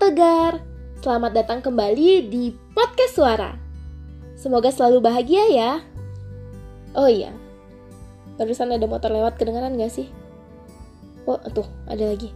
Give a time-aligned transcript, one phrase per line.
[0.00, 0.64] Tegar,
[1.04, 3.52] selamat datang kembali di Podcast Suara.
[4.32, 5.84] Semoga selalu bahagia ya.
[6.96, 7.36] Oh iya,
[8.40, 10.08] barusan ada motor lewat kedengaran gak sih?
[11.28, 12.32] Oh, tuh, ada lagi.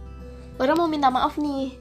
[0.61, 1.73] Orang mau minta maaf nih,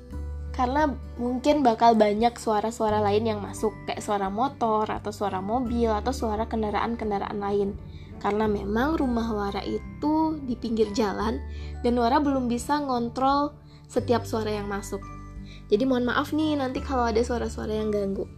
[0.56, 0.88] karena
[1.20, 6.48] mungkin bakal banyak suara-suara lain yang masuk, kayak suara motor, atau suara mobil, atau suara
[6.48, 7.76] kendaraan-kendaraan lain.
[8.24, 11.44] Karena memang rumah Wara itu di pinggir jalan,
[11.84, 13.52] dan Wara belum bisa ngontrol
[13.84, 15.23] setiap suara yang masuk.
[15.72, 18.28] Jadi mohon maaf nih nanti kalau ada suara-suara yang ganggu.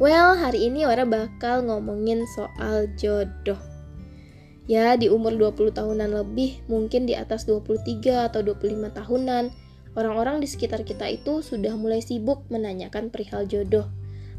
[0.00, 3.58] Well, hari ini Wara bakal ngomongin soal jodoh.
[4.70, 9.50] Ya, di umur 20 tahunan lebih, mungkin di atas 23 atau 25 tahunan,
[9.98, 13.90] orang-orang di sekitar kita itu sudah mulai sibuk menanyakan perihal jodoh.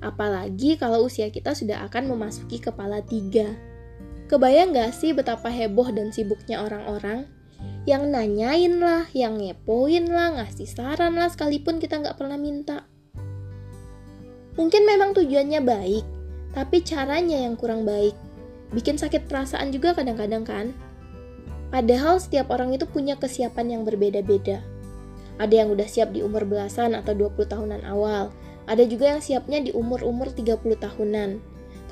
[0.02, 3.54] Apalagi kalau usia kita sudah akan memasuki kepala tiga.
[4.32, 7.28] Kebayang gak sih betapa heboh dan sibuknya orang-orang
[7.90, 12.86] yang nanyain lah, yang ngepoin lah, ngasih saran lah, sekalipun kita nggak pernah minta.
[14.54, 16.06] Mungkin memang tujuannya baik,
[16.54, 18.14] tapi caranya yang kurang baik.
[18.70, 20.68] Bikin sakit perasaan juga kadang-kadang kan?
[21.72, 24.60] Padahal setiap orang itu punya kesiapan yang berbeda-beda.
[25.40, 28.30] Ada yang udah siap di umur belasan atau 20 tahunan awal.
[28.70, 31.42] Ada juga yang siapnya di umur-umur 30 tahunan.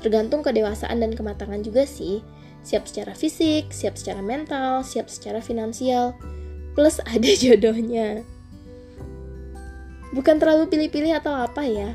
[0.04, 2.22] Tergantung kedewasaan dan kematangan juga sih
[2.60, 6.16] siap secara fisik, siap secara mental, siap secara finansial,
[6.76, 8.22] plus ada jodohnya.
[10.10, 11.94] Bukan terlalu pilih-pilih atau apa ya.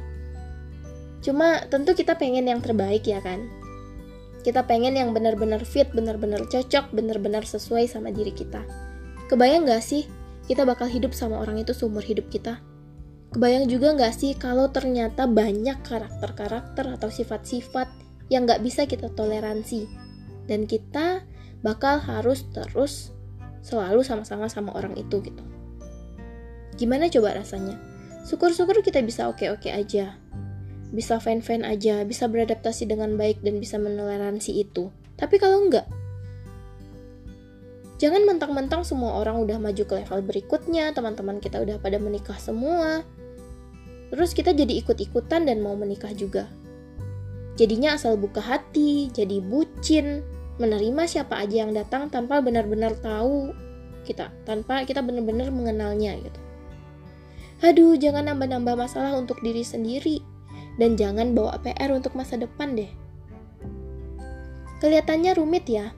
[1.19, 3.43] Cuma tentu kita pengen yang terbaik ya kan.
[4.45, 8.61] Kita pengen yang benar-benar fit, benar-benar cocok, benar-benar sesuai sama diri kita.
[9.25, 10.05] Kebayang gak sih
[10.45, 12.61] kita bakal hidup sama orang itu seumur hidup kita?
[13.33, 17.89] Kebayang juga gak sih kalau ternyata banyak karakter-karakter atau sifat-sifat
[18.29, 20.04] yang gak bisa kita toleransi
[20.45, 21.25] dan kita
[21.65, 23.15] bakal harus terus
[23.65, 25.41] selalu sama-sama sama orang itu gitu.
[26.77, 27.79] Gimana coba rasanya?
[28.25, 30.17] Syukur-syukur kita bisa oke-oke aja.
[30.93, 34.93] Bisa fine-fine aja, bisa beradaptasi dengan baik dan bisa menoleransi itu.
[35.17, 35.87] Tapi kalau enggak,
[37.97, 43.01] jangan mentang-mentang semua orang udah maju ke level berikutnya, teman-teman kita udah pada menikah semua.
[44.13, 46.45] Terus kita jadi ikut-ikutan dan mau menikah juga.
[47.55, 50.21] Jadinya asal buka hati, jadi bucin,
[50.55, 53.51] menerima siapa aja yang datang tanpa benar-benar tahu
[54.07, 56.39] kita, tanpa kita benar-benar mengenalnya gitu.
[57.63, 60.21] Aduh, jangan nambah-nambah masalah untuk diri sendiri
[60.75, 62.91] dan jangan bawa PR untuk masa depan deh.
[64.83, 65.95] Kelihatannya rumit ya.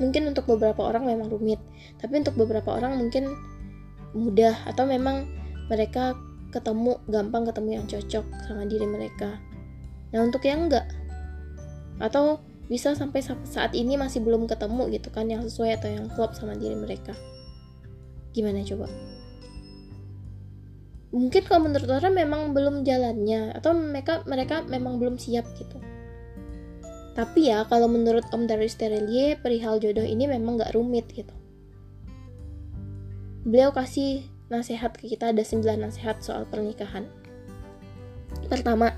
[0.00, 1.60] Mungkin untuk beberapa orang memang rumit,
[2.00, 3.28] tapi untuk beberapa orang mungkin
[4.16, 5.28] mudah atau memang
[5.68, 6.16] mereka
[6.50, 9.38] ketemu gampang ketemu yang cocok sama diri mereka.
[10.10, 10.88] Nah, untuk yang enggak
[12.00, 16.38] atau bisa sampai saat ini masih belum ketemu gitu kan yang sesuai atau yang klop
[16.38, 17.18] sama diri mereka.
[18.30, 18.86] Gimana coba?
[21.10, 25.82] Mungkin kalau menurut orang memang belum jalannya atau mereka mereka memang belum siap gitu.
[27.18, 31.34] Tapi ya kalau menurut Om Darius Terelie perihal jodoh ini memang gak rumit gitu.
[33.42, 37.10] Beliau kasih nasihat ke kita ada 9 nasihat soal pernikahan.
[38.46, 38.94] Pertama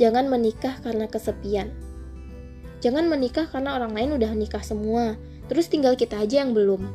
[0.00, 1.68] jangan menikah karena kesepian
[2.78, 5.18] Jangan menikah karena orang lain udah nikah semua,
[5.50, 6.86] terus tinggal kita aja yang belum.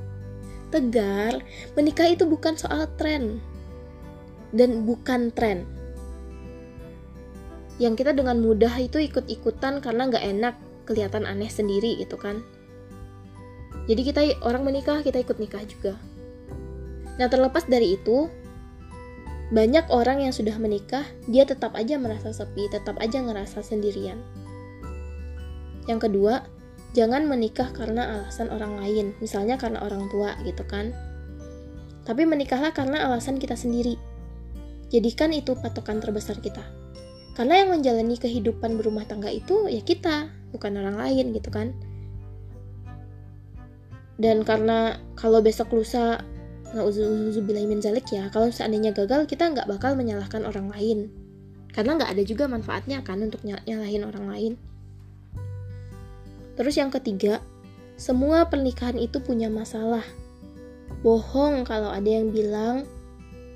[0.71, 1.43] Tegar,
[1.75, 3.43] menikah itu bukan soal tren.
[4.55, 5.67] Dan bukan tren.
[7.81, 10.55] Yang kita dengan mudah itu ikut-ikutan karena nggak enak,
[10.87, 12.39] kelihatan aneh sendiri gitu kan.
[13.89, 15.99] Jadi kita orang menikah, kita ikut nikah juga.
[17.19, 18.31] Nah terlepas dari itu,
[19.51, 24.17] banyak orang yang sudah menikah, dia tetap aja merasa sepi, tetap aja ngerasa sendirian.
[25.89, 26.47] Yang kedua,
[26.95, 30.95] jangan menikah karena alasan orang lain, misalnya karena orang tua gitu kan.
[32.03, 33.95] Tapi menikahlah karena alasan kita sendiri.
[34.91, 36.61] Jadikan itu patokan terbesar kita.
[37.33, 41.73] Karena yang menjalani kehidupan berumah tangga itu ya kita, bukan orang lain gitu kan.
[44.21, 46.21] Dan karena kalau besok lusa
[46.73, 51.09] min zalik ya, kalau seandainya gagal kita nggak bakal menyalahkan orang lain.
[51.73, 54.53] Karena nggak ada juga manfaatnya kan untuk nyalahin orang lain.
[56.53, 57.41] Terus yang ketiga,
[57.97, 60.05] semua pernikahan itu punya masalah.
[61.01, 62.85] Bohong kalau ada yang bilang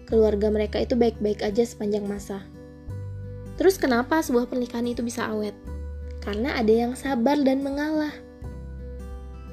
[0.07, 2.41] keluarga mereka itu baik-baik aja sepanjang masa.
[3.57, 5.53] Terus kenapa sebuah pernikahan itu bisa awet?
[6.21, 8.13] Karena ada yang sabar dan mengalah.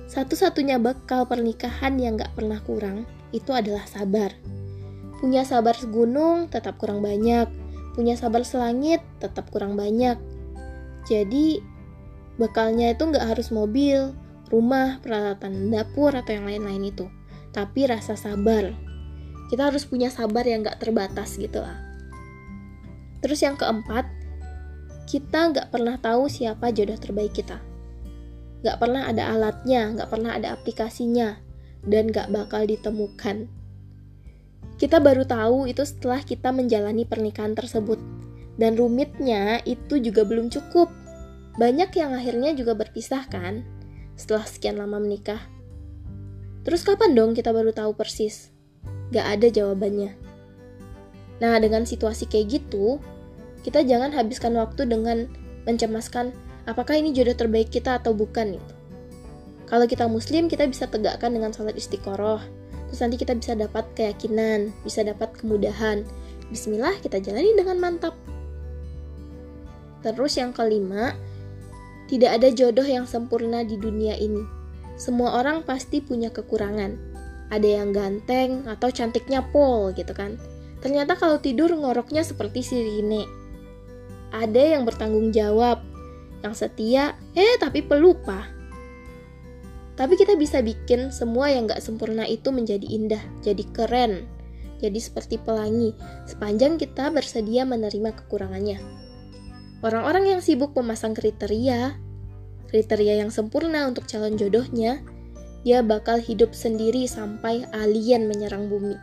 [0.05, 4.31] Satu-satunya bekal pernikahan yang gak pernah kurang itu adalah sabar.
[5.19, 7.49] Punya sabar segunung tetap kurang banyak,
[7.97, 10.21] punya sabar selangit tetap kurang banyak.
[11.09, 11.74] Jadi
[12.35, 14.11] Bekalnya itu nggak harus mobil,
[14.51, 17.07] rumah, peralatan dapur, atau yang lain-lain itu.
[17.55, 18.75] Tapi rasa sabar.
[19.51, 21.79] Kita harus punya sabar yang gak terbatas gitu lah.
[23.23, 24.09] Terus yang keempat,
[25.07, 27.63] kita gak pernah tahu siapa jodoh terbaik kita.
[28.65, 31.39] Gak pernah ada alatnya, gak pernah ada aplikasinya,
[31.85, 33.47] dan gak bakal ditemukan.
[34.75, 38.01] Kita baru tahu itu setelah kita menjalani pernikahan tersebut.
[38.59, 41.04] Dan rumitnya itu juga belum cukup.
[41.55, 43.63] Banyak yang akhirnya juga berpisah kan
[44.19, 45.39] setelah sekian lama menikah.
[46.67, 48.51] Terus kapan dong kita baru tahu persis?
[49.15, 50.17] Gak ada jawabannya.
[51.39, 52.99] Nah, dengan situasi kayak gitu,
[53.63, 55.31] kita jangan habiskan waktu dengan
[55.69, 56.35] mencemaskan
[56.65, 58.75] apakah ini jodoh terbaik kita atau bukan gitu.
[59.65, 62.41] Kalau kita muslim, kita bisa tegakkan dengan sholat istiqoroh.
[62.89, 66.05] Terus nanti kita bisa dapat keyakinan, bisa dapat kemudahan.
[66.53, 68.15] Bismillah, kita jalani dengan mantap.
[70.05, 71.17] Terus yang kelima,
[72.15, 74.47] tidak ada jodoh yang sempurna di dunia ini.
[74.95, 76.95] Semua orang pasti punya kekurangan.
[77.51, 80.39] Ada yang ganteng atau cantiknya pol gitu kan.
[80.79, 83.27] Ternyata kalau tidur ngoroknya seperti si Rine.
[84.31, 85.83] Ada yang bertanggung jawab,
[86.47, 88.47] yang setia, eh tapi pelupa.
[89.99, 94.27] Tapi kita bisa bikin semua yang gak sempurna itu menjadi indah, jadi keren,
[94.83, 95.95] jadi seperti pelangi,
[96.27, 98.83] sepanjang kita bersedia menerima kekurangannya.
[99.81, 101.95] Orang-orang yang sibuk memasang kriteria,
[102.75, 104.99] kriteria yang sempurna untuk calon jodohnya,
[105.63, 108.99] dia bakal hidup sendiri sampai alien menyerang bumi.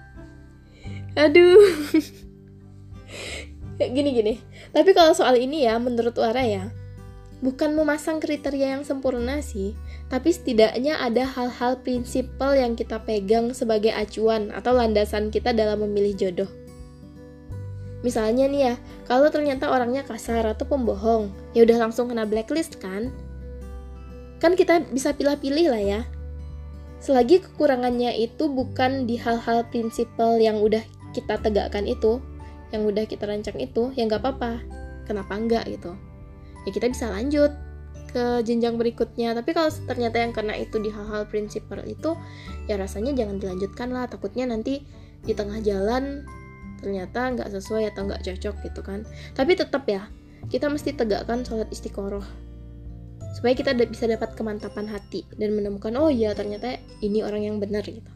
[1.16, 1.64] Aduh.
[3.80, 4.44] Gini-gini.
[4.76, 6.68] Tapi kalau soal ini ya, menurut Wara ya,
[7.40, 9.72] bukan memasang kriteria yang sempurna sih,
[10.12, 16.14] tapi setidaknya ada hal-hal prinsipal yang kita pegang sebagai acuan atau landasan kita dalam memilih
[16.28, 16.52] jodoh.
[18.04, 18.76] Misalnya nih ya,
[19.08, 23.14] kalau ternyata orangnya kasar atau pembohong, ya udah langsung kena blacklist kan?
[24.42, 26.02] Kan kita bisa pilih-pilih lah ya.
[26.98, 30.82] Selagi kekurangannya itu bukan di hal-hal prinsipal yang udah
[31.14, 32.18] kita tegakkan itu,
[32.74, 34.62] yang udah kita rancang itu, ya nggak apa-apa.
[35.06, 35.94] Kenapa enggak gitu?
[36.66, 37.52] ya kita bisa lanjut
[38.12, 42.12] ke jenjang berikutnya tapi kalau ternyata yang kena itu di hal-hal prinsipal itu
[42.68, 44.84] ya rasanya jangan dilanjutkan lah takutnya nanti
[45.24, 46.28] di tengah jalan
[46.84, 50.12] ternyata nggak sesuai atau nggak cocok gitu kan tapi tetap ya
[50.52, 52.26] kita mesti tegakkan sholat istiqoroh
[53.32, 57.84] supaya kita bisa dapat kemantapan hati dan menemukan oh iya ternyata ini orang yang benar
[57.84, 58.12] gitu.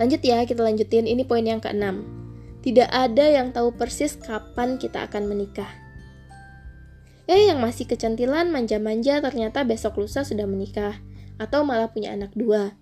[0.00, 1.06] Lanjut ya kita lanjutin.
[1.06, 2.02] Ini poin yang keenam.
[2.62, 5.68] Tidak ada yang tahu persis kapan kita akan menikah.
[7.30, 10.98] Eh, yang masih kecantilan manja-manja ternyata besok lusa sudah menikah,
[11.38, 12.74] atau malah punya anak dua.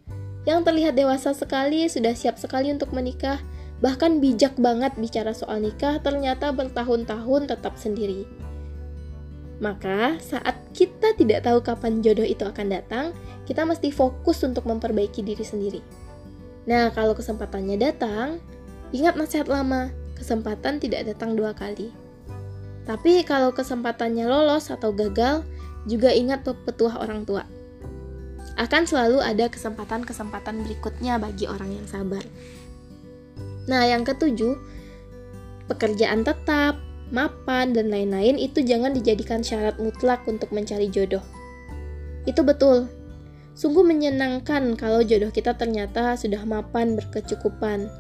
[0.49, 3.37] Yang terlihat dewasa sekali, sudah siap sekali untuk menikah,
[3.85, 8.25] bahkan bijak banget bicara soal nikah, ternyata bertahun-tahun tetap sendiri.
[9.61, 13.13] Maka, saat kita tidak tahu kapan jodoh itu akan datang,
[13.45, 15.81] kita mesti fokus untuk memperbaiki diri sendiri.
[16.65, 18.41] Nah, kalau kesempatannya datang,
[18.97, 21.93] ingat nasihat lama, kesempatan tidak datang dua kali.
[22.89, 25.45] Tapi kalau kesempatannya lolos atau gagal,
[25.85, 27.45] juga ingat petuah orang tua.
[28.57, 32.25] Akan selalu ada kesempatan-kesempatan berikutnya bagi orang yang sabar.
[33.69, 34.57] Nah, yang ketujuh,
[35.69, 36.81] pekerjaan tetap,
[37.11, 41.23] mapan, dan lain-lain itu jangan dijadikan syarat mutlak untuk mencari jodoh.
[42.27, 42.91] Itu betul.
[43.55, 47.91] Sungguh menyenangkan kalau jodoh kita ternyata sudah mapan berkecukupan.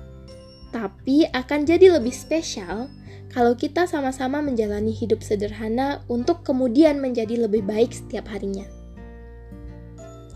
[0.70, 2.87] Tapi akan jadi lebih spesial
[3.30, 8.66] kalau kita sama-sama menjalani hidup sederhana untuk kemudian menjadi lebih baik setiap harinya.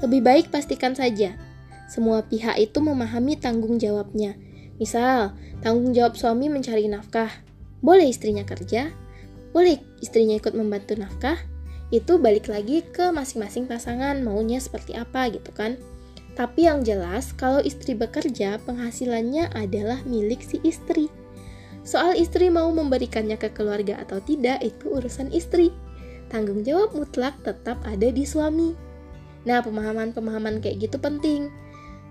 [0.03, 1.39] Lebih baik pastikan saja,
[1.87, 4.35] semua pihak itu memahami tanggung jawabnya.
[4.81, 7.44] Misal, tanggung jawab suami mencari nafkah.
[7.85, 8.89] Boleh istrinya kerja,
[9.53, 11.37] boleh istrinya ikut membantu nafkah,
[11.93, 15.77] itu balik lagi ke masing-masing pasangan maunya seperti apa gitu kan.
[16.35, 21.07] Tapi yang jelas, kalau istri bekerja, penghasilannya adalah milik si istri.
[21.85, 25.71] Soal istri mau memberikannya ke keluarga atau tidak, itu urusan istri.
[26.33, 28.75] Tanggung jawab mutlak tetap ada di suami.
[29.45, 31.53] Nah, pemahaman-pemahaman kayak gitu penting.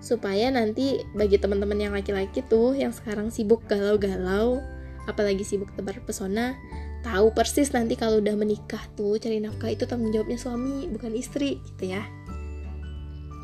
[0.00, 4.62] Supaya nanti bagi teman-teman yang laki-laki tuh yang sekarang sibuk galau-galau,
[5.06, 6.56] apalagi sibuk tebar pesona,
[7.04, 11.60] tahu persis nanti kalau udah menikah tuh cari nafkah itu tanggung jawabnya suami, bukan istri
[11.74, 12.02] gitu ya.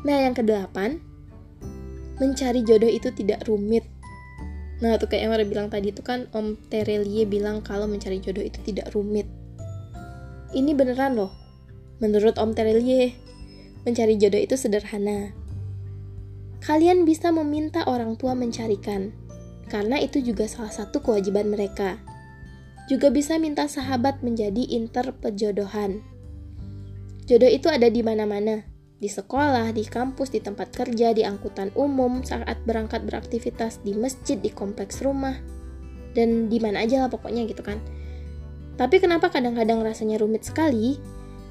[0.01, 0.97] Nah, yang kedelapan,
[2.17, 3.85] mencari jodoh itu tidak rumit
[4.81, 8.57] Nah, tuh kayak yang bilang tadi itu kan Om Terelie bilang kalau mencari jodoh itu
[8.65, 9.29] tidak rumit.
[10.57, 11.29] Ini beneran loh.
[12.01, 13.13] Menurut Om Terelie,
[13.85, 15.37] mencari jodoh itu sederhana.
[16.65, 19.13] Kalian bisa meminta orang tua mencarikan,
[19.71, 21.95] karena itu juga salah satu kewajiban mereka.
[22.91, 26.03] Juga bisa minta sahabat menjadi interpejodohan.
[27.23, 28.67] Jodoh itu ada di mana-mana.
[28.99, 34.35] Di sekolah, di kampus, di tempat kerja, di angkutan umum, saat berangkat beraktivitas di masjid,
[34.37, 35.39] di kompleks rumah,
[36.13, 37.79] dan di mana aja lah pokoknya gitu kan.
[38.75, 40.99] Tapi kenapa kadang-kadang rasanya rumit sekali?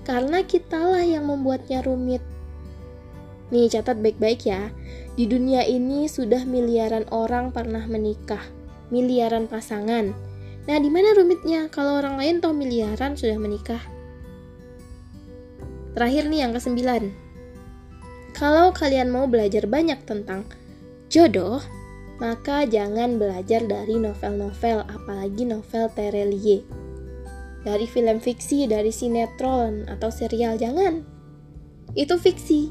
[0.04, 2.22] Karena kitalah yang membuatnya rumit.
[3.50, 4.70] Nih, catat baik-baik ya.
[5.18, 8.42] Di dunia ini sudah miliaran orang pernah menikah,
[8.94, 10.14] miliaran pasangan.
[10.70, 13.82] Nah, di mana rumitnya kalau orang lain toh miliaran sudah menikah?
[15.98, 17.10] Terakhir nih yang kesembilan.
[18.30, 20.46] Kalau kalian mau belajar banyak tentang
[21.10, 21.58] jodoh,
[22.22, 26.62] maka jangan belajar dari novel-novel, apalagi novel Terelie.
[27.66, 31.04] Dari film fiksi, dari sinetron, atau serial, jangan.
[31.92, 32.70] Itu fiksi,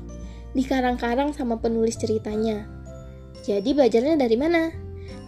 [0.54, 2.66] dikarang-karang sama penulis ceritanya.
[3.46, 4.70] Jadi belajarnya dari mana?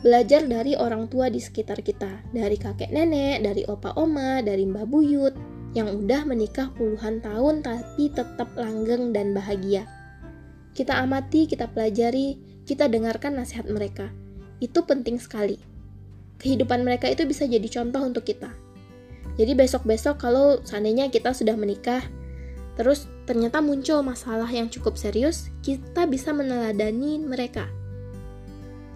[0.01, 4.89] Belajar dari orang tua di sekitar kita, dari kakek nenek, dari opa oma, dari mbah
[4.89, 5.33] buyut,
[5.77, 9.87] yang udah menikah puluhan tahun tapi tetap langgeng dan bahagia.
[10.73, 14.09] Kita amati, kita pelajari, kita dengarkan nasihat mereka.
[14.59, 15.59] Itu penting sekali.
[16.41, 18.49] Kehidupan mereka itu bisa jadi contoh untuk kita.
[19.39, 22.03] Jadi besok-besok kalau seandainya kita sudah menikah,
[22.81, 27.69] terus ternyata muncul masalah yang cukup serius, kita bisa meneladani mereka.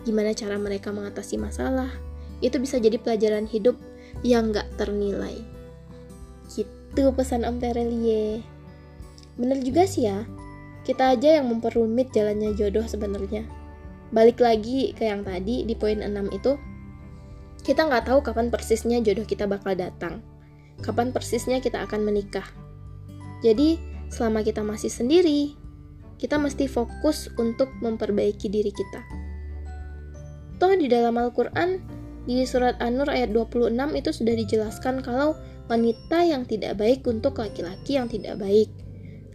[0.09, 1.93] Gimana cara mereka mengatasi masalah?
[2.41, 3.77] Itu bisa jadi pelajaran hidup
[4.25, 5.37] yang gak ternilai.
[6.49, 8.41] Gitu pesan Om Terelie.
[9.37, 10.25] Bener juga sih ya,
[10.81, 13.45] kita aja yang memperumit jalannya jodoh sebenarnya.
[14.09, 16.57] Balik lagi ke yang tadi di poin 6 itu,
[17.61, 20.25] kita nggak tahu kapan persisnya jodoh kita bakal datang.
[20.81, 22.64] Kapan persisnya kita akan menikah.
[23.45, 23.77] Jadi,
[24.09, 25.53] selama kita masih sendiri,
[26.17, 29.05] kita mesti fokus untuk memperbaiki diri kita.
[30.57, 31.77] Toh di dalam Al-Quran,
[32.25, 35.37] di surat An-Nur ayat 26 itu sudah dijelaskan kalau
[35.69, 38.73] wanita yang tidak baik untuk laki-laki yang tidak baik.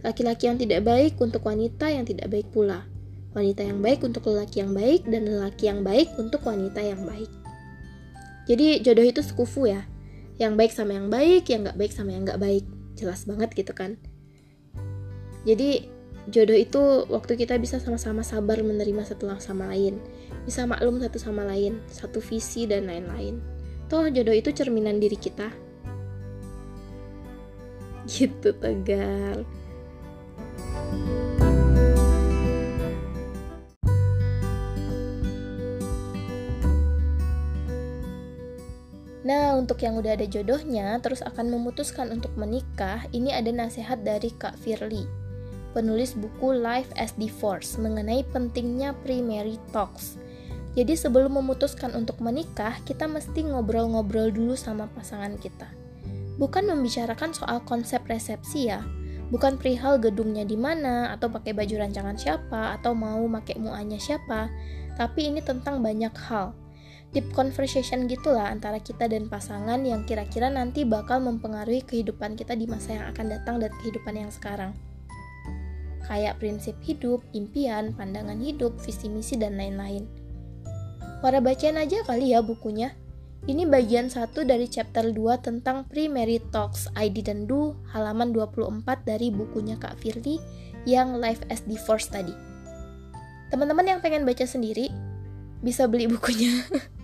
[0.03, 2.83] Laki-laki yang tidak baik untuk wanita yang tidak baik pula.
[3.31, 7.31] Wanita yang baik untuk lelaki yang baik dan lelaki yang baik untuk wanita yang baik.
[8.49, 9.87] Jadi jodoh itu sekufu ya.
[10.35, 12.65] Yang baik sama yang baik, yang gak baik sama yang gak baik.
[13.01, 13.97] Jelas banget gitu kan.
[15.41, 15.89] Jadi
[16.29, 19.97] jodoh itu waktu kita bisa sama-sama sabar menerima satu sama lain.
[20.45, 23.41] Bisa maklum satu sama lain, satu visi dan lain-lain.
[23.89, 25.49] Toh jodoh itu cerminan diri kita
[28.09, 29.45] gitu tegar
[39.21, 44.33] Nah, untuk yang udah ada jodohnya, terus akan memutuskan untuk menikah, ini ada nasihat dari
[44.33, 45.05] Kak Firly,
[45.77, 50.17] penulis buku Life as Divorce, mengenai pentingnya primary talks.
[50.73, 55.81] Jadi sebelum memutuskan untuk menikah, kita mesti ngobrol-ngobrol dulu sama pasangan kita
[56.41, 58.81] bukan membicarakan soal konsep resepsi ya,
[59.29, 64.49] bukan perihal gedungnya di mana atau pakai baju rancangan siapa atau mau pakai muanya siapa,
[64.97, 66.57] tapi ini tentang banyak hal.
[67.11, 72.71] Deep conversation gitulah antara kita dan pasangan yang kira-kira nanti bakal mempengaruhi kehidupan kita di
[72.71, 74.71] masa yang akan datang dan kehidupan yang sekarang.
[76.07, 80.07] Kayak prinsip hidup, impian, pandangan hidup, visi misi, dan lain-lain.
[81.19, 82.95] Para bacain aja kali ya bukunya.
[83.43, 89.27] Ini bagian satu dari chapter 2 tentang Pre-Married Talks ID dan Do halaman 24 dari
[89.35, 90.39] bukunya Kak Firly
[90.87, 92.31] yang Life as Divorce tadi.
[93.51, 94.87] Teman-teman yang pengen baca sendiri
[95.59, 96.55] bisa beli bukunya.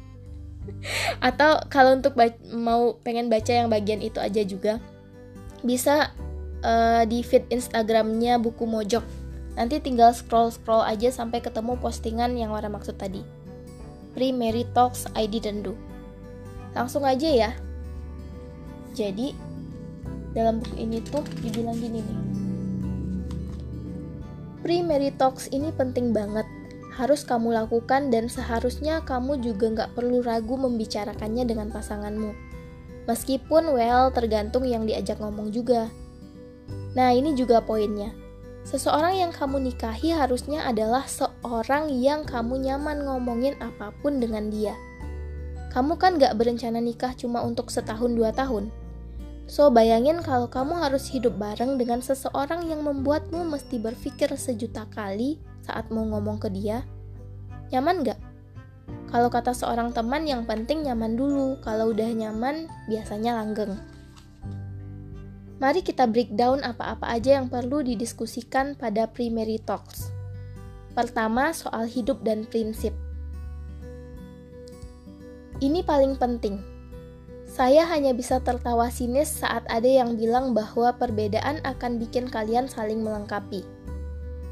[1.27, 2.17] Atau kalau untuk
[2.53, 4.79] mau pengen baca yang bagian itu aja juga
[5.65, 6.13] bisa
[6.62, 9.03] uh, di feed Instagramnya buku Mojok.
[9.57, 13.25] Nanti tinggal scroll-scroll aja sampai ketemu postingan yang warna maksud tadi.
[14.13, 15.74] Pre-Married Talks ID dan Do.
[16.77, 17.51] Langsung aja ya.
[18.93, 19.33] Jadi,
[20.38, 22.19] dalam buku ini tuh dibilang gini nih.
[24.65, 26.45] Primary talks ini penting banget.
[26.97, 32.33] Harus kamu lakukan dan seharusnya kamu juga nggak perlu ragu membicarakannya dengan pasanganmu.
[33.05, 35.93] Meskipun well tergantung yang diajak ngomong juga.
[36.97, 38.17] Nah ini juga poinnya.
[38.65, 44.73] Seseorang yang kamu nikahi harusnya adalah seorang yang kamu nyaman ngomongin apa pun dengan dia.
[45.71, 48.73] Kamu kan gak berencana nikah cuma untuk setahun dua tahun.
[49.47, 55.39] So, bayangin kalau kamu harus hidup bareng dengan seseorang yang membuatmu mesti berpikir sejuta kali
[55.63, 56.83] saat mau ngomong ke dia.
[57.71, 58.19] Nyaman gak?
[59.07, 63.79] Kalau kata seorang teman yang penting nyaman dulu, kalau udah nyaman biasanya langgeng.
[65.63, 70.11] Mari kita breakdown apa-apa aja yang perlu didiskusikan pada primary talks.
[70.91, 72.91] Pertama, soal hidup dan prinsip.
[75.63, 76.76] Ini paling penting.
[77.57, 83.01] Saya hanya bisa tertawa sinis saat ada yang bilang bahwa perbedaan akan bikin kalian saling
[83.01, 83.65] melengkapi.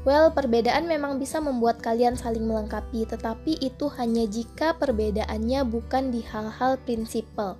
[0.02, 6.18] Well, perbedaan memang bisa membuat kalian saling melengkapi, tetapi itu hanya jika perbedaannya bukan di
[6.26, 7.54] hal-hal prinsipal,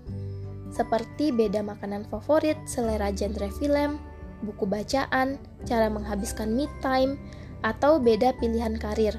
[0.74, 4.02] seperti beda makanan favorit, selera genre film,
[4.42, 7.14] buku bacaan, cara menghabiskan me time,
[7.62, 9.14] atau beda pilihan karir.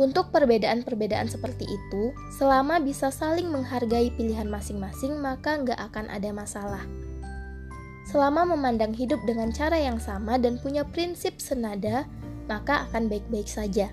[0.00, 6.84] Untuk perbedaan-perbedaan seperti itu, selama bisa saling menghargai pilihan masing-masing, maka nggak akan ada masalah.
[8.08, 12.08] Selama memandang hidup dengan cara yang sama dan punya prinsip senada,
[12.48, 13.92] maka akan baik-baik saja.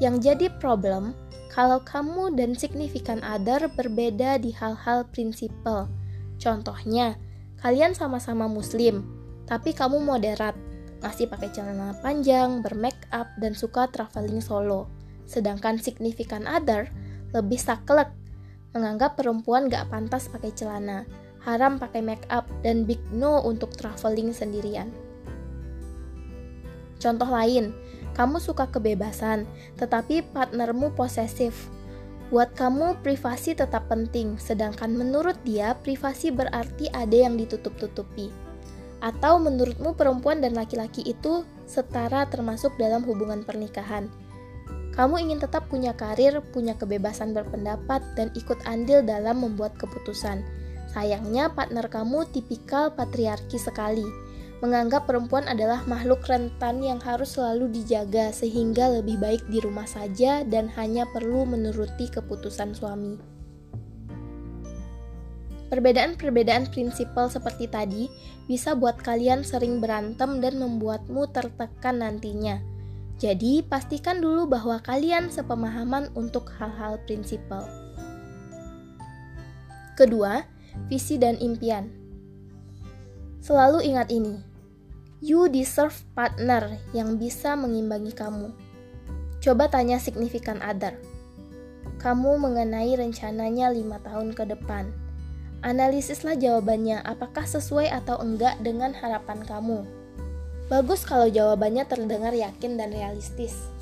[0.00, 1.12] Yang jadi problem,
[1.52, 5.92] kalau kamu dan signifikan other berbeda di hal-hal prinsipal.
[6.40, 7.20] Contohnya,
[7.60, 9.04] kalian sama-sama muslim,
[9.44, 10.56] tapi kamu moderat,
[11.04, 14.99] masih pakai celana panjang, bermake up, dan suka traveling solo.
[15.30, 16.90] Sedangkan signifikan other
[17.30, 18.10] lebih saklek,
[18.74, 21.06] menganggap perempuan gak pantas pakai celana,
[21.46, 24.90] haram pakai make up, dan big no untuk traveling sendirian.
[26.98, 27.70] Contoh lain,
[28.18, 29.46] kamu suka kebebasan,
[29.78, 31.70] tetapi partnermu posesif.
[32.28, 38.30] Buat kamu, privasi tetap penting, sedangkan menurut dia, privasi berarti ada yang ditutup-tutupi.
[39.00, 44.12] Atau menurutmu perempuan dan laki-laki itu setara termasuk dalam hubungan pernikahan.
[44.90, 50.42] Kamu ingin tetap punya karir, punya kebebasan berpendapat, dan ikut andil dalam membuat keputusan.
[50.90, 54.04] Sayangnya partner kamu tipikal patriarki sekali,
[54.60, 60.44] menganggap perempuan adalah makhluk rentan yang harus selalu dijaga sehingga lebih baik di rumah saja
[60.44, 63.16] dan hanya perlu menuruti keputusan suami.
[65.70, 68.10] Perbedaan-perbedaan prinsipal seperti tadi
[68.50, 72.69] bisa buat kalian sering berantem dan membuatmu tertekan nantinya.
[73.20, 77.68] Jadi, pastikan dulu bahwa kalian sepemahaman untuk hal-hal prinsipal.
[79.92, 80.40] Kedua,
[80.88, 81.92] visi dan impian.
[83.44, 84.40] Selalu ingat ini,
[85.20, 88.56] You deserve partner yang bisa mengimbangi kamu.
[89.44, 90.96] Coba tanya signifikan other.
[92.00, 94.88] Kamu mengenai rencananya lima tahun ke depan.
[95.60, 99.99] Analisislah jawabannya apakah sesuai atau enggak dengan harapan kamu.
[100.70, 103.74] Bagus kalau jawabannya terdengar yakin dan realistis.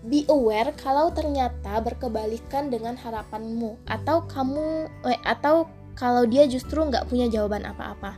[0.00, 7.12] Be aware kalau ternyata berkebalikan dengan harapanmu atau kamu eh, atau kalau dia justru nggak
[7.12, 8.16] punya jawaban apa-apa.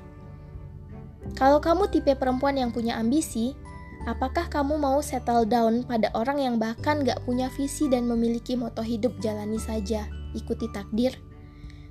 [1.35, 3.59] Kalau kamu tipe perempuan yang punya ambisi,
[4.07, 8.81] apakah kamu mau settle down pada orang yang bahkan gak punya visi dan memiliki moto
[8.81, 11.17] hidup jalani saja, ikuti takdir?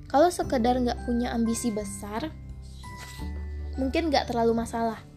[0.09, 2.33] Kalau sekedar gak punya ambisi besar,
[3.77, 5.08] mungkin gak terlalu masalah.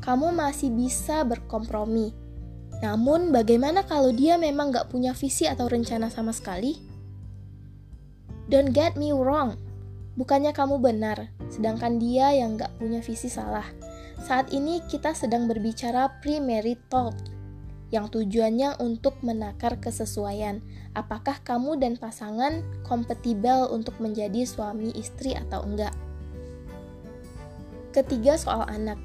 [0.00, 2.14] Kamu masih bisa berkompromi.
[2.80, 6.80] Namun, bagaimana kalau dia memang gak punya visi atau rencana sama sekali?
[8.48, 9.54] Don't get me wrong,
[10.12, 13.64] Bukannya kamu benar, sedangkan dia yang gak punya visi salah.
[14.20, 17.16] Saat ini kita sedang berbicara pre-married talk,
[17.88, 20.60] yang tujuannya untuk menakar kesesuaian.
[20.92, 25.96] Apakah kamu dan pasangan kompatibel untuk menjadi suami istri atau enggak?
[27.96, 29.00] Ketiga soal anak.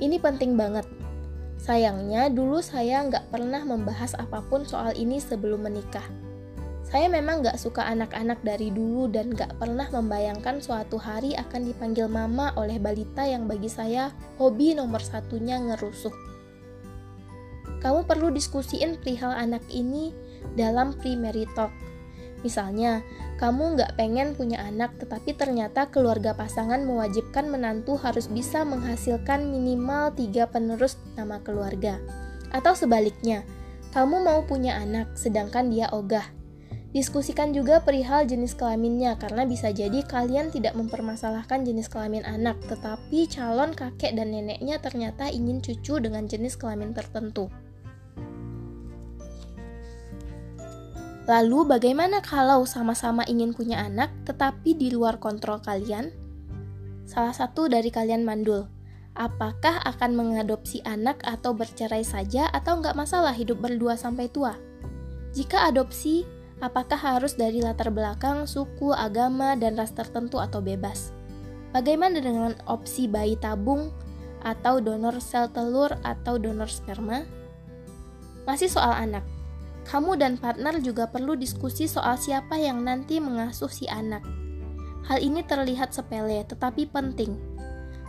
[0.00, 0.88] Ini penting banget.
[1.60, 6.08] Sayangnya dulu saya nggak pernah membahas apa pun soal ini sebelum menikah.
[6.90, 12.10] Saya memang gak suka anak-anak dari dulu dan gak pernah membayangkan suatu hari akan dipanggil
[12.10, 14.10] mama oleh balita yang bagi saya
[14.42, 16.10] hobi nomor satunya ngerusuh.
[17.78, 20.10] Kamu perlu diskusiin perihal anak ini
[20.58, 21.70] dalam primary talk.
[22.42, 23.06] Misalnya,
[23.40, 30.12] kamu gak pengen punya anak tetapi ternyata keluarga pasangan mewajibkan menantu harus bisa menghasilkan minimal
[30.12, 31.96] tiga penerus nama keluarga.
[32.52, 33.48] Atau sebaliknya,
[33.96, 36.28] kamu mau punya anak sedangkan dia ogah
[36.90, 43.30] Diskusikan juga perihal jenis kelaminnya karena bisa jadi kalian tidak mempermasalahkan jenis kelamin anak, tetapi
[43.30, 47.46] calon kakek dan neneknya ternyata ingin cucu dengan jenis kelamin tertentu.
[51.30, 56.10] Lalu bagaimana kalau sama-sama ingin punya anak tetapi di luar kontrol kalian?
[57.06, 58.66] Salah satu dari kalian mandul.
[59.14, 64.58] Apakah akan mengadopsi anak atau bercerai saja atau nggak masalah hidup berdua sampai tua?
[65.30, 66.26] Jika adopsi,
[66.60, 71.08] Apakah harus dari latar belakang, suku, agama, dan ras tertentu atau bebas?
[71.72, 73.88] Bagaimana dengan opsi bayi tabung
[74.44, 77.24] atau donor sel telur atau donor sperma?
[78.44, 79.24] Masih soal anak.
[79.88, 84.22] Kamu dan partner juga perlu diskusi soal siapa yang nanti mengasuh si anak.
[85.08, 87.34] Hal ini terlihat sepele tetapi penting.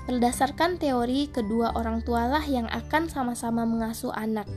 [0.09, 4.49] Berdasarkan teori, kedua orang tualah yang akan sama-sama mengasuh anak.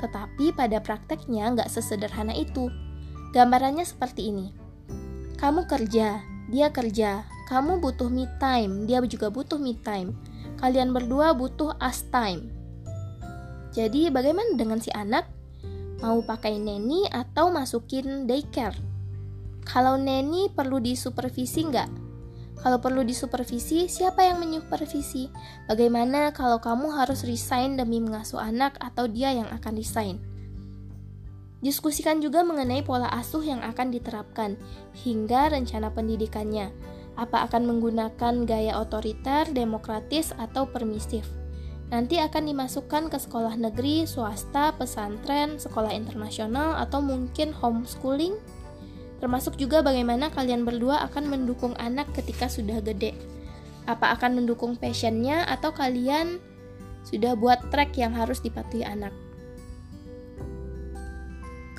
[0.00, 2.72] Tetapi pada prakteknya nggak sesederhana itu.
[3.36, 4.50] Gambarannya seperti ini.
[5.38, 7.22] Kamu kerja, dia kerja.
[7.48, 10.12] Kamu butuh me time, dia juga butuh me time.
[10.60, 12.50] Kalian berdua butuh us time.
[13.72, 15.37] Jadi bagaimana dengan si anak?
[15.98, 18.78] Mau pakai neni atau masukin daycare?
[19.66, 21.90] Kalau neni perlu disupervisi nggak?
[22.62, 25.26] Kalau perlu disupervisi, siapa yang menyupervisi?
[25.66, 30.22] Bagaimana kalau kamu harus resign demi mengasuh anak atau dia yang akan resign?
[31.58, 34.54] Diskusikan juga mengenai pola asuh yang akan diterapkan
[35.02, 36.70] hingga rencana pendidikannya.
[37.18, 41.26] Apa akan menggunakan gaya otoriter, demokratis, atau permisif?
[41.88, 48.36] Nanti akan dimasukkan ke sekolah negeri, swasta, pesantren, sekolah internasional, atau mungkin homeschooling?
[49.24, 53.16] Termasuk juga bagaimana kalian berdua akan mendukung anak ketika sudah gede.
[53.88, 56.38] Apa akan mendukung passionnya atau kalian
[57.08, 59.16] sudah buat track yang harus dipatuhi anak.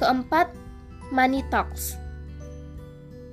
[0.01, 0.49] Keempat,
[1.13, 1.95] money talks.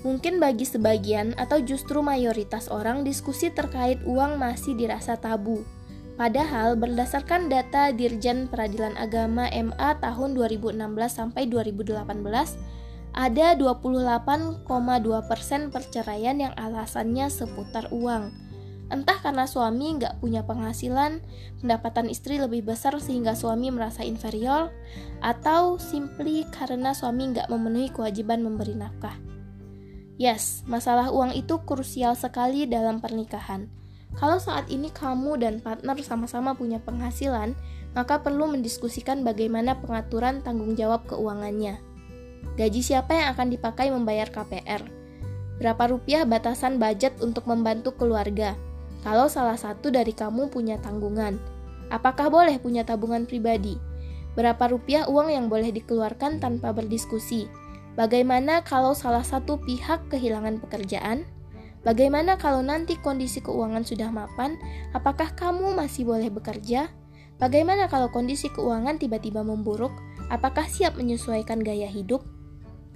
[0.04, 5.64] Mungkin bagi sebagian atau justru mayoritas orang diskusi terkait uang masih dirasa tabu.
[6.16, 10.80] Padahal berdasarkan data Dirjen Peradilan Agama MA tahun 2016
[11.12, 12.56] sampai 2018,
[13.16, 14.64] ada 28,2%
[15.68, 18.32] perceraian yang alasannya seputar uang.
[18.86, 21.20] Entah karena suami nggak punya penghasilan,
[21.60, 24.72] pendapatan istri lebih besar sehingga suami merasa inferior,
[25.20, 29.20] atau simply karena suami nggak memenuhi kewajiban memberi nafkah.
[30.16, 33.68] Yes, masalah uang itu krusial sekali dalam pernikahan.
[34.16, 37.52] Kalau saat ini kamu dan partner sama-sama punya penghasilan,
[37.92, 41.76] maka perlu mendiskusikan bagaimana pengaturan tanggung jawab keuangannya.
[42.56, 44.84] Gaji siapa yang akan dipakai membayar KPR?
[45.60, 48.56] Berapa rupiah batasan budget untuk membantu keluarga?
[49.04, 51.36] Kalau salah satu dari kamu punya tanggungan,
[51.92, 53.76] apakah boleh punya tabungan pribadi?
[54.36, 57.48] Berapa rupiah uang yang boleh dikeluarkan tanpa berdiskusi?
[57.96, 61.24] Bagaimana kalau salah satu pihak kehilangan pekerjaan?
[61.86, 64.58] Bagaimana kalau nanti kondisi keuangan sudah mapan?
[64.90, 66.90] Apakah kamu masih boleh bekerja?
[67.38, 69.94] Bagaimana kalau kondisi keuangan tiba-tiba memburuk?
[70.26, 72.26] Apakah siap menyesuaikan gaya hidup?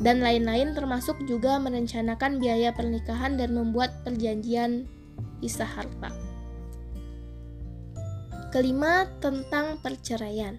[0.00, 4.88] dan lain-lain termasuk juga merencanakan biaya pernikahan dan membuat perjanjian
[5.44, 6.09] pisah harta.
[8.50, 10.59] Kelima, tentang perceraian.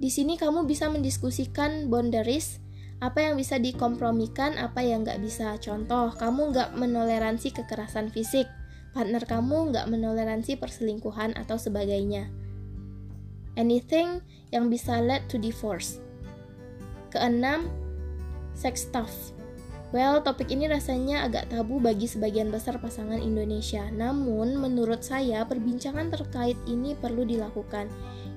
[0.00, 2.56] Di sini kamu bisa mendiskusikan boundaries,
[3.00, 5.56] apa yang bisa dikompromikan, apa yang nggak bisa.
[5.56, 8.44] Contoh, kamu nggak menoleransi kekerasan fisik,
[8.92, 12.28] partner kamu nggak menoleransi perselingkuhan atau sebagainya.
[13.56, 14.20] Anything
[14.52, 15.98] yang bisa lead to divorce
[17.10, 17.66] Keenam,
[18.54, 19.10] sex stuff.
[19.90, 23.90] Well, topik ini rasanya agak tabu bagi sebagian besar pasangan Indonesia.
[23.90, 27.90] Namun, menurut saya, perbincangan terkait ini perlu dilakukan.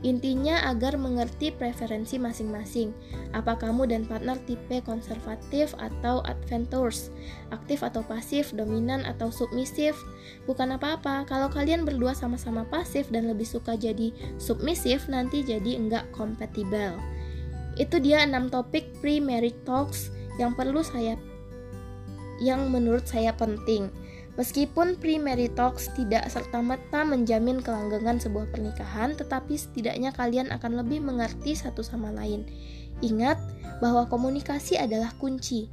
[0.04, 2.92] Intinya agar mengerti preferensi masing-masing.
[3.32, 7.08] Apa kamu dan partner tipe konservatif atau adventurous,
[7.56, 9.96] aktif atau pasif, dominan atau submisif?
[10.44, 16.04] Bukan apa-apa, kalau kalian berdua sama-sama pasif dan lebih suka jadi submisif, nanti jadi enggak
[16.12, 17.00] kompatibel.
[17.80, 21.16] Itu dia 6 topik pre-marriage talks yang perlu saya
[22.44, 23.88] yang menurut saya penting.
[24.34, 31.54] Meskipun pre-marriage talks tidak serta-merta menjamin kelanggengan sebuah pernikahan, tetapi setidaknya kalian akan lebih mengerti
[31.54, 32.50] satu sama lain.
[33.06, 33.38] Ingat
[33.78, 35.70] bahwa komunikasi adalah kunci.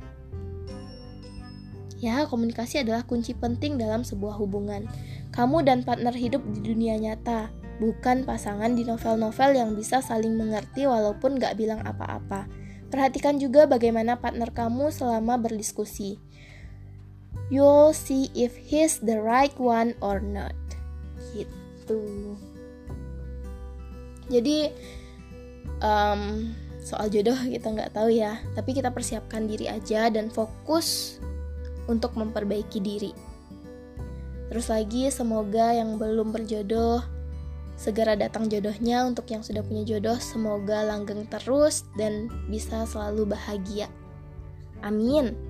[2.01, 4.88] Ya, komunikasi adalah kunci penting dalam sebuah hubungan.
[5.33, 10.85] Kamu dan partner hidup di dunia nyata, bukan pasangan di novel-novel yang bisa saling mengerti
[10.85, 12.44] walaupun gak bilang apa-apa.
[12.92, 16.20] Perhatikan juga bagaimana partner kamu selama berdiskusi.
[17.51, 20.55] You'll see if he's the right one or not.
[21.35, 22.39] Gitu.
[24.31, 24.71] Jadi
[25.83, 31.19] um, soal jodoh kita nggak tahu ya, tapi kita persiapkan diri aja dan fokus
[31.91, 33.11] untuk memperbaiki diri.
[34.51, 37.03] Terus lagi semoga yang belum berjodoh
[37.75, 43.91] segera datang jodohnya untuk yang sudah punya jodoh semoga langgeng terus dan bisa selalu bahagia.
[44.87, 45.50] Amin.